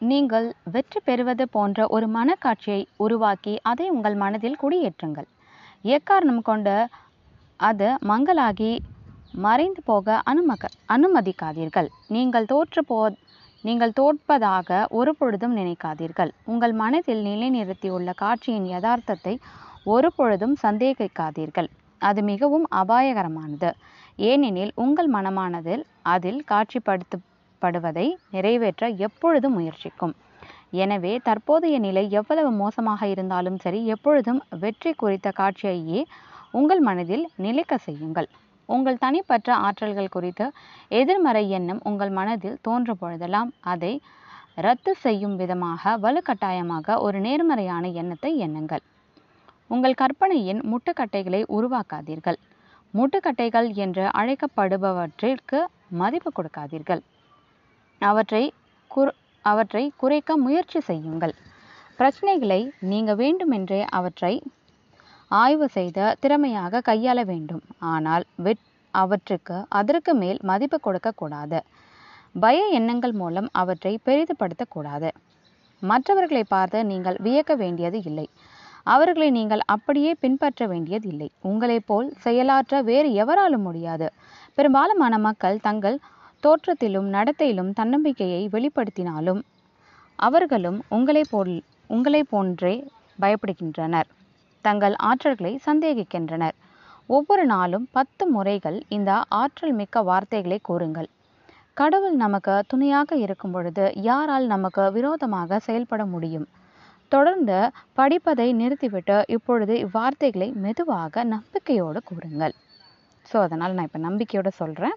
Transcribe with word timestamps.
நீங்கள் 0.00 0.46
வெற்றி 0.74 1.00
பெறுவது 1.06 1.44
போன்ற 1.54 1.86
ஒரு 1.94 2.06
மனக்காட்சியை 2.16 2.82
உருவாக்கி 3.04 3.54
அதை 3.62 3.86
உங்கள் 3.90 4.16
மனதில் 4.22 4.60
குடியேற்றுங்கள். 4.62 5.28
எக்காரணம் 5.84 6.42
கொண்டு 6.48 6.74
அது 7.60 7.88
மங்களாகி 8.10 8.72
மறைந்து 9.44 9.80
போக 9.90 10.22
அனுமக 10.30 10.68
அனுமதிக்காதீர்கள். 10.94 11.88
நீங்கள் 12.08 12.48
தோற்று 12.52 12.82
போ 12.90 12.98
நீங்கள் 13.64 13.96
தோற்பதாக 13.98 14.84
ஒரு 14.98 15.12
பொழுதும் 15.18 15.54
நினைக்காதீர்கள். 15.56 16.30
உங்கள் 16.44 16.74
மனதில் 16.82 17.22
நிலைநிறுத்தியுள்ள 17.28 18.10
காட்சியின் 18.22 18.68
யதார்த்தத்தை 18.74 19.34
ஒரு 19.94 20.08
பொழுதும் 20.16 20.56
சந்தேகிக்காதீர்கள். 20.62 21.68
அது 22.00 22.20
மிகவும் 22.22 22.66
அபாயகரமானது. 22.82 23.70
ஏனெனில் 24.18 24.72
உங்கள் 24.84 25.10
மனமானதில் 25.16 25.82
அதில் 26.14 26.40
காட்சிப்படுத்து 26.50 27.16
படுவதை 27.64 28.06
நிறைவேற்ற 28.34 28.88
எப்பொழுதும் 29.06 29.56
முயற்சிக்கும். 29.58 30.14
எனவே 30.82 31.12
தற்போதைய 31.28 31.76
நிலை 31.86 32.04
எவ்வளவு 32.20 32.50
மோசமாக 32.62 33.08
இருந்தாலும் 33.14 33.58
சரி 33.64 33.80
எப்பொழுதும் 33.94 34.40
வெற்றி 34.62 34.92
குறித்த 35.02 35.28
காட்சியையே 35.40 36.00
உங்கள் 36.58 36.82
மனதில் 36.88 37.24
நிலைக்க 37.44 37.78
செய்யுங்கள். 37.86 38.28
உங்கள் 38.68 39.00
தனிப்பட்ட 39.04 39.48
ஆற்றல்கள் 39.66 40.14
குறித்து 40.14 40.46
எதிர்மறை 41.00 41.44
எண்ணம் 41.58 41.80
உங்கள் 41.90 42.12
மனதில் 42.18 42.60
தோன்ற 42.66 42.94
பொழுதெல்லாம் 43.02 43.50
அதை 43.72 43.92
ரத்து 44.66 44.92
செய்யும் 45.04 45.36
விதமாக 45.40 45.96
வலுக்கட்டாயமாக 46.04 46.96
ஒரு 47.06 47.18
நேர்மறையான 47.26 47.84
எண்ணத்தை 48.00 48.32
எண்ணுங்கள். 48.46 48.82
உங்கள் 49.74 49.98
கற்பனையின் 50.02 50.60
முட்டுக்கட்டைகளை 50.70 51.40
உருவாக்காதீர்கள். 51.56 52.38
முட்டுக்கட்டைகள் 52.94 53.68
என்று 53.84 54.04
அழைக்கப்படுபவற்றிற்கு 54.20 55.58
மதிப்பு 56.00 56.30
கொடுக்காதீர்கள். 56.36 57.02
அவற்றை 58.00 58.44
குர் 58.90 59.12
அவற்றை 59.44 59.82
குறைக்க 60.00 60.36
முயற்சி 60.44 60.80
செய்யுங்கள். 60.88 61.34
பிரச்சனைகளை 61.98 62.60
நீங்க 62.90 63.12
வேண்டுமென்றே 63.22 63.80
அவற்றை 63.98 64.34
ஆய்வு 65.30 65.66
செய்த 65.76 66.14
திறமையாக 66.22 66.82
கையாள 66.88 67.18
வேண்டும். 67.30 67.64
ஆனால் 67.92 68.24
வெட் 68.44 68.64
அவற்றுக்கு 68.94 69.56
அதற்கு 69.80 70.12
மேல் 70.20 70.38
மதிப்பு 70.50 70.78
கொடுக்கக்கூடாது 70.86 71.58
பய 72.34 72.58
எண்ணங்கள் 72.78 73.14
மூலம் 73.22 73.48
அவற்றை 73.62 73.92
பெரிதுபடுத்தக்கூடாது 74.06 75.10
மற்றவர்களை 75.82 76.44
பார்த்து 76.54 76.78
நீங்கள் 76.92 77.18
வியக்க 77.26 77.52
வேண்டியது 77.62 77.98
இல்லை. 78.10 78.26
அவர்களை 78.94 79.28
நீங்கள் 79.38 79.62
அப்படியே 79.74 80.12
பின்பற்ற 80.22 80.62
வேண்டியது 80.72 81.06
இல்லை. 81.12 81.28
உங்களைப் 81.48 81.86
போல் 81.88 82.08
செயலாற்ற 82.24 82.80
வேறு 82.88 83.08
எவராலும் 83.22 83.66
முடியாது. 83.68 84.06
பெரும்பாலுமான 84.58 85.14
மக்கள் 85.26 85.58
தங்கள் 85.66 85.98
தோற்றத்திலும் 86.42 87.08
நடத்தையிலும் 87.14 87.70
தன்னம்பிக்கையை 87.78 88.42
வெளிப்படுத்தினாலும் 88.54 89.40
அவர்களும் 90.18 90.78
உங்களை 90.96 91.22
போல் 91.30 91.54
உங்களை 91.90 92.22
போன்றே 92.32 92.74
பயப்படுகின்றனர். 93.22 94.08
தங்கள் 94.64 94.94
ஆற்றல்களை 95.08 95.52
சந்தேகிக்கின்றனர். 95.66 96.56
ஒவ்வொரு 97.08 97.44
நாளும் 97.52 97.86
பத்து 97.96 98.24
முறைகள் 98.34 98.78
இந்த 98.96 99.10
ஆற்றல் 99.40 99.74
மிக்க 99.80 100.02
வார்த்தைகளை 100.08 100.58
கூறுங்கள். 100.68 101.08
கடவுள் 101.76 102.16
நமக்கு 102.24 102.54
துணையாக 102.66 103.16
இருக்கும் 103.24 103.54
பொழுது 103.56 103.84
யாரால் 104.08 104.46
நமக்கு 104.54 104.84
விரோதமாக 104.96 105.58
செயல்பட 105.66 106.02
முடியும்? 106.14 106.46
தொடர்ந்து 107.12 107.58
படிப்பதை 107.98 108.48
நிறுத்திவிட்டு 108.60 109.16
இப்பொழுது 109.36 109.74
இவ்வார்த்தைகளை 109.84 110.48
மெதுவாக 110.64 111.24
நம்பிக்கையோடு 111.34 112.00
கூறுங்கள். 112.10 112.54
ஸோ 113.26 113.36
அதனால் 113.46 113.76
நான் 113.76 113.88
இப்போ 113.88 114.00
நம்பிக்கையோடு 114.08 114.50
சொல்கிறேன் 114.62 114.96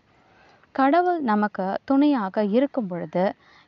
கடவுள் 0.72 1.22
நமக்கு 1.22 1.66
துணையாக 1.86 2.44
இருக்கும் 2.44 2.88
பொழுது 2.88 3.24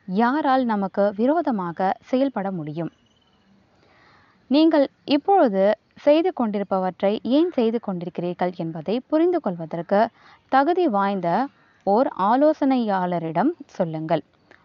யாரால் 0.06 0.64
நமக்கு 0.64 1.12
விரோதமாக 1.16 1.94
செயல்பட 2.04 2.50
முடியும்? 2.50 2.92
நீங்கள் 4.50 4.86
இப்பொழுது 5.04 5.64
செய்து 5.94 6.32
கொண்டிருப்பவற்றை 6.32 7.18
ஏன் 7.22 7.50
செய்து 7.50 7.78
கொண்டிருக்கிறீர்கள் 7.86 8.52
என்பதை 8.56 9.00
புரிந்து 9.00 9.40
கொள்வதற்கு 9.40 10.00
தகுதி 10.48 10.86
வாய்ந்த 10.88 11.28
ஓர் 11.86 12.08
ஆலோசனையாளரிடம் 12.18 13.52
சொல்லுங்கள். 13.66 14.22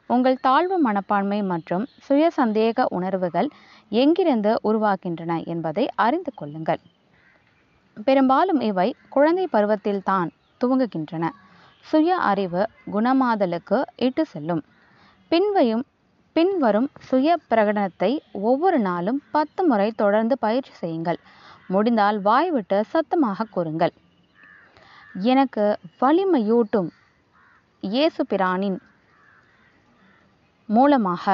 உங்கள் 0.07 0.37
தாழ்வு 0.41 0.77
மனப்பான்மை 0.79 1.39
மற்றும் 1.43 1.85
சுய 2.05 2.31
சந்தேக 2.37 2.85
உணர்வுகள் 2.89 3.49
எங்கிருந்து 3.89 4.53
உருவாகின்றன 4.63 5.33
என்பதை 5.45 5.85
அறிந்து 5.95 6.31
கொள்ளுங்கள். 6.35 6.79
பெரும்பாலும் 8.07 8.61
இவை 8.61 8.95
குழந்தை 9.09 9.47
பருவத்தில்தான் 9.53 10.29
துவங்குகின்றன. 10.61 11.25
சுய 11.85 12.15
அறிவு 12.31 12.61
குணமாதலுக்கு 12.93 13.77
இட்டு 13.95 14.23
செல்லும். 14.25 14.63
பின்வையும் 15.31 15.83
பின்வரும் 16.35 16.89
சுய 17.07 17.37
பிரகடனத்தை 17.49 18.11
ஒவ்வொரு 18.31 18.79
நாளும் 18.79 19.19
பத்து 19.31 19.61
முறை 19.63 19.87
தொடர்ந்து 19.91 20.35
பயிற்சி 20.37 20.73
செய்யுங்கள். 20.81 21.19
முடிந்தால் 21.67 22.19
வாய்விட்டு 22.21 22.77
சத்தமாக 22.93 23.47
கூறுங்கள். 23.55 23.93
எனக்கு 25.33 25.65
வலிமையூட்டும் 26.01 26.89
இயேசு 27.83 28.21
பிரானின் 28.29 28.79
மூலமாக 30.69 31.25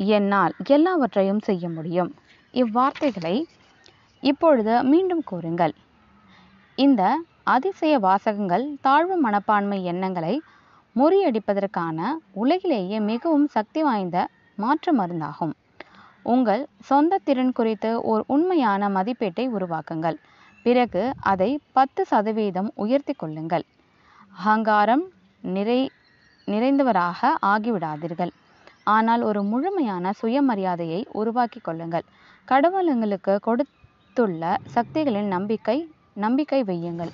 என்னால் 0.00 0.54
எல்லாவற்றையும் 0.76 1.42
செய்ய 1.48 1.64
முடியும். 1.68 2.10
இவ்வார்த்தைகளை 2.54 3.36
இப்பொழுது 4.22 4.74
மீண்டும் 4.82 5.24
கூறுங்கள். 5.24 5.74
இந்த 6.78 7.02
அதிசய 7.52 7.94
வாசகங்கள் 7.98 8.64
தாழ்வு 8.80 9.16
மனப்பான்மை 9.16 9.78
எண்ணங்களை 9.84 10.34
முறியடிப்பதற்கான 10.96 11.98
உலகிலேயே 12.42 12.98
மிகவும் 13.08 13.48
சக்தி 13.48 13.80
வாய்ந்த 13.82 14.18
மாற்று 14.58 14.90
மருந்தாகும். 14.98 15.52
உங்கள் 16.22 16.62
சொந்த 16.90 17.18
திறன் 17.24 17.52
குறித்து 17.52 17.90
ஓர் 18.02 18.22
உண்மையான 18.26 18.88
மதிப்பீட்டை 18.88 19.44
உருவாக்குங்கள். 19.56 20.16
பிறகு 20.66 21.02
அதை 21.32 21.50
பத்து 21.72 22.04
சதவீதம் 22.10 22.70
உயர்த்தி 22.74 23.12
கொள்ளுங்கள். 23.12 23.64
அகங்காரம் 24.34 25.04
நிறை 25.56 25.80
நிறைந்தவராக 26.48 27.32
ஆகிவிடாதீர்கள். 27.52 28.32
ஆனால் 28.94 29.22
ஒரு 29.22 29.42
முழுமையான 29.42 30.12
சுயமரியாதையை 30.22 31.02
உருவாக்கி 31.12 31.60
கொள்ளுங்கள். 31.60 32.06
கடவுளுங்களுக்கு 32.48 33.36
கொடுத்துள்ள 33.48 34.56
சக்திகளின் 34.76 35.30
நம்பிக்கை 35.36 35.78
நம்பிக்கை 36.24 36.62
வையுங்கள். 36.62 37.12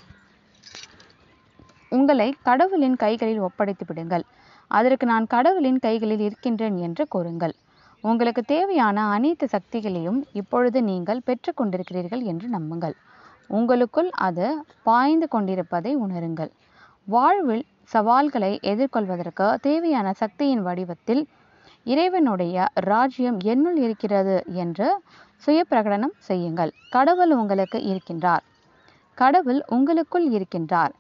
உங்களை 1.92 2.34
கடவுளின் 2.42 2.96
கைகளில் 2.96 3.40
ஒப்படைத்து 3.40 3.84
விடுங்கள். 3.88 4.24
அதற்கு 4.70 5.06
நான் 5.06 5.26
கடவுளின் 5.26 5.78
கைகளில் 5.78 6.20
இருக்கின்றேன் 6.20 6.76
என்று 6.76 7.04
கூறுங்கள். 7.08 7.54
உங்களுக்கு 8.04 8.42
தேவையான 8.42 9.06
அனைத்து 9.06 9.46
சக்திகளையும் 9.52 10.20
இப்பொழுது 10.32 10.82
நீங்கள் 10.82 11.24
பெற்றுக்கொண்டிருக்கிறீர்கள் 11.26 12.22
என்று 12.22 12.48
நம்புங்கள். 12.48 12.94
உங்களுக்குள் 13.50 14.10
அது 14.10 14.46
பாய்ந்து 14.82 15.28
கொண்டிருப்பதை 15.28 15.92
உணருங்கள். 15.96 16.50
வாழ்வில் 17.08 17.64
சவால்களை 17.84 18.52
எதிர்கொள்வதற்கு 18.62 19.46
தேவையான 19.60 20.08
சக்தியின் 20.12 20.62
வடிவத்தில் 20.62 21.22
இறைவனுடைய 21.84 22.66
ராஜ்யம் 22.74 23.38
என்னுள் 23.52 23.76
இருக்கிறது 23.76 24.36
என்று 24.54 24.88
சுய 25.36 25.64
பிரகடனம் 25.70 26.14
செய்யுங்கள். 26.18 26.72
கடவுள் 26.90 27.32
உங்களுக்கு 27.32 27.78
இருக்கின்றார். 27.90 28.44
கடவுள் 29.18 29.60
உங்களுக்குள் 29.66 30.26
இருக்கின்றார். 30.30 30.92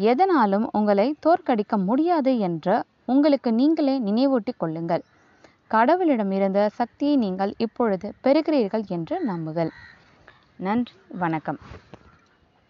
எதனாலும் 0.00 0.68
உங்களை 0.72 1.16
தோற்கடிக்க 1.26 1.76
முடியாது 1.84 2.38
என்று 2.38 2.84
உங்களுக்கு 3.04 3.52
நீங்களே 3.52 3.98
நினைவூட்டிக் 3.98 4.56
கொள்ளுங்கள். 4.56 5.02
கடவுளிடமிருந்த 5.70 6.66
சக்தியை 6.66 7.16
நீங்கள் 7.16 7.54
இப்பொழுது 7.56 8.12
பெறுகிறீர்கள் 8.24 8.86
என்று 8.86 9.24
நம்புங்கள். 9.24 9.70
நன்றி 10.56 10.94
வணக்கம். 11.08 11.58